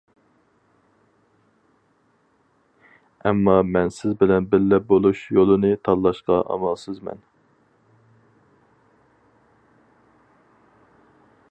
[3.25, 7.23] ئەمما مەن سىز بىلەن بىللە بولۇش يولىنى تاللاشقا ئامالسىزمەن.